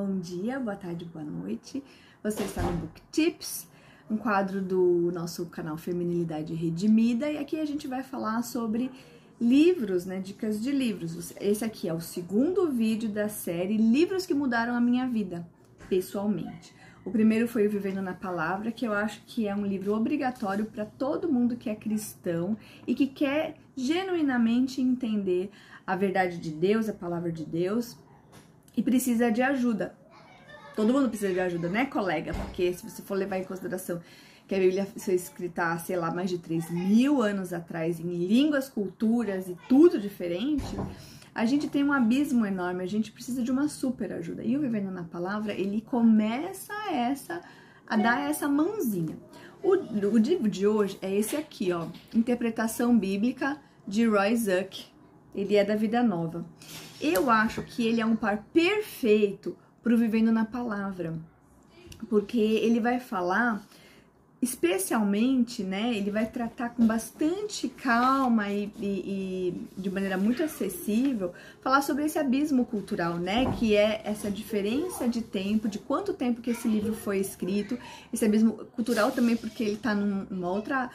[0.00, 1.84] bom dia, boa tarde, boa noite.
[2.22, 3.68] Você está no Book Tips,
[4.10, 8.90] um quadro do nosso canal Feminilidade Redimida, e aqui a gente vai falar sobre
[9.38, 10.18] livros, né?
[10.18, 11.34] Dicas de livros.
[11.38, 15.46] Esse aqui é o segundo vídeo da série Livros que Mudaram a Minha Vida,
[15.86, 16.74] pessoalmente.
[17.04, 20.64] O primeiro foi o Vivendo na Palavra, que eu acho que é um livro obrigatório
[20.64, 22.56] para todo mundo que é cristão
[22.86, 25.50] e que quer genuinamente entender
[25.86, 27.98] a verdade de Deus, a palavra de Deus,
[28.76, 29.94] e precisa de ajuda.
[30.74, 32.32] Todo mundo precisa de ajuda, né, colega?
[32.32, 34.00] Porque se você for levar em consideração
[34.46, 38.68] que a Bíblia foi escrita, sei lá, mais de 3 mil anos atrás, em línguas,
[38.68, 40.76] culturas e tudo diferente,
[41.32, 44.42] a gente tem um abismo enorme, a gente precisa de uma super ajuda.
[44.42, 47.40] E o Vivendo na Palavra, ele começa essa
[47.86, 49.16] a dar essa mãozinha.
[49.62, 53.56] O, o livro de hoje é esse aqui, ó, Interpretação Bíblica
[53.86, 54.89] de Roy Zuck.
[55.34, 56.44] Ele é da Vida Nova.
[57.00, 61.14] Eu acho que ele é um par perfeito para o Vivendo na Palavra,
[62.08, 63.62] porque ele vai falar
[64.42, 71.34] especialmente, né, ele vai tratar com bastante calma e, e, e, de maneira muito acessível,
[71.60, 76.40] falar sobre esse abismo cultural, né, que é essa diferença de tempo, de quanto tempo
[76.40, 77.78] que esse livro foi escrito,
[78.10, 80.90] esse abismo cultural também porque ele está numa outra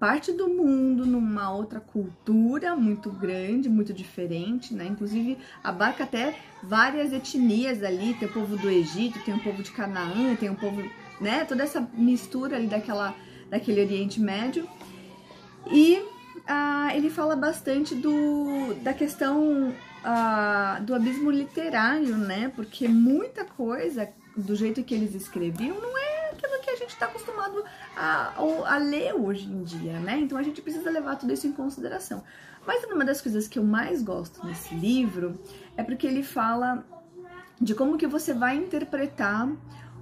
[0.00, 7.12] parte do mundo, numa outra cultura muito grande, muito diferente, né, inclusive abarca até várias
[7.12, 10.82] etnias ali, tem o povo do Egito, tem o povo de Canaã, tem o povo
[11.20, 11.44] né?
[11.44, 13.14] Toda essa mistura ali daquela,
[13.50, 14.66] daquele Oriente Médio.
[15.70, 16.02] E
[16.46, 22.50] ah, ele fala bastante do, da questão ah, do abismo literário, né?
[22.56, 27.06] Porque muita coisa, do jeito que eles escreviam, não é aquilo que a gente está
[27.06, 27.64] acostumado
[27.96, 28.34] a,
[28.66, 30.18] a ler hoje em dia, né?
[30.18, 32.22] Então a gente precisa levar tudo isso em consideração.
[32.66, 35.40] Mas uma das coisas que eu mais gosto nesse livro
[35.78, 36.84] é porque ele fala
[37.58, 39.50] de como que você vai interpretar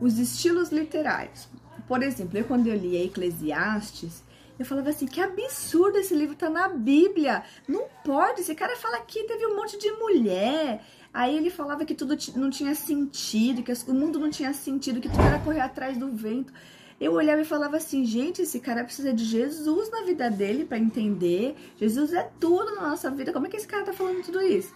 [0.00, 1.48] os estilos literários.
[1.86, 4.24] Por exemplo, eu quando eu li Eclesiastes,
[4.58, 7.44] eu falava assim, que absurdo esse livro tá na Bíblia.
[7.68, 10.82] Não pode, esse cara fala que teve um monte de mulher.
[11.12, 15.08] Aí ele falava que tudo não tinha sentido, que o mundo não tinha sentido, que
[15.08, 16.52] tudo era correr atrás do vento.
[17.00, 20.78] Eu olhava e falava assim, gente, esse cara precisa de Jesus na vida dele para
[20.78, 21.54] entender.
[21.76, 23.32] Jesus é tudo na nossa vida.
[23.32, 24.74] Como é que esse cara tá falando tudo isso?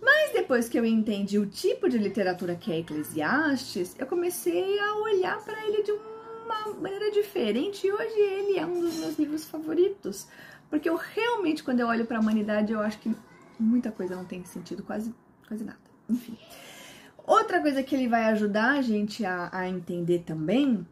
[0.00, 4.96] Mas depois que eu entendi o tipo de literatura que é Eclesiastes, eu comecei a
[4.96, 9.46] olhar para ele de uma maneira diferente e hoje ele é um dos meus livros
[9.46, 10.28] favoritos.
[10.68, 13.14] Porque eu realmente, quando eu olho para a humanidade, eu acho que
[13.58, 15.14] muita coisa não tem sentido, quase,
[15.48, 15.78] quase nada.
[16.10, 16.36] Enfim.
[17.26, 20.86] Outra coisa que ele vai ajudar a gente a, a entender também,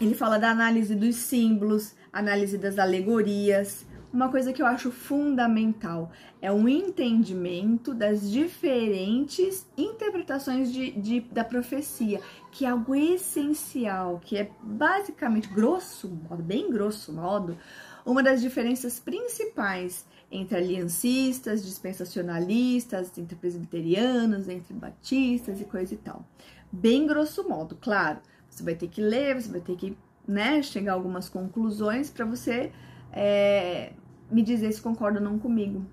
[0.00, 6.10] ele fala da análise dos símbolos, análise das alegorias, uma coisa que eu acho fundamental
[6.42, 12.20] é o entendimento das diferentes interpretações de, de, da profecia,
[12.50, 17.56] que é algo essencial, que é basicamente, grosso modo, bem grosso modo,
[18.04, 26.24] uma das diferenças principais entre aliancistas, dispensacionalistas, entre presbiterianos, entre batistas e coisa e tal.
[26.72, 28.18] Bem grosso modo, claro.
[28.50, 29.96] Você vai ter que ler, você vai ter que
[30.26, 32.72] né, chegar a algumas conclusões para você
[33.12, 33.92] é,
[34.30, 35.84] me dizer se concorda ou não comigo.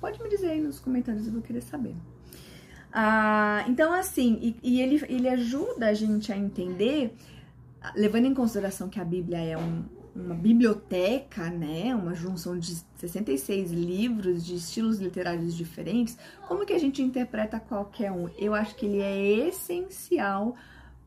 [0.00, 1.94] Pode me dizer aí nos comentários, eu vou querer saber.
[2.92, 7.14] Ah, então, assim, e, e, ele, ele ajuda a gente a entender,
[7.94, 9.84] levando em consideração que a Bíblia é um,
[10.14, 16.78] uma biblioteca, né, uma junção de 66 livros de estilos literários diferentes, como que a
[16.78, 18.28] gente interpreta qualquer um?
[18.36, 20.54] Eu acho que ele é essencial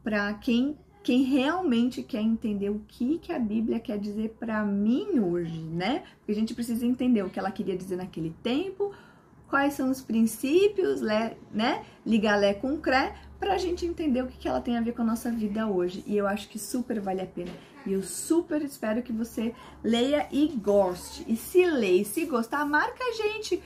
[0.04, 5.20] para quem quem realmente quer entender o que, que a Bíblia quer dizer para mim
[5.20, 6.04] hoje, né?
[6.18, 8.92] Porque a gente precisa entender o que ela queria dizer naquele tempo,
[9.48, 11.86] quais são os princípios, né?
[12.04, 14.94] Ligar Lé com Cré, para a gente entender o que, que ela tem a ver
[14.94, 16.04] com a nossa vida hoje.
[16.08, 17.52] E eu acho que super vale a pena.
[17.86, 21.24] E eu super espero que você leia e goste.
[21.28, 23.62] E se lê e se gostar, marca a gente.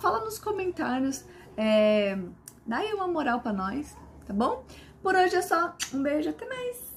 [0.00, 1.26] Fala nos comentários.
[1.58, 2.18] É,
[2.66, 3.94] dá aí uma moral para nós,
[4.26, 4.64] tá bom?
[5.02, 5.74] Por hoje é só.
[5.94, 6.89] Um beijo, até mais!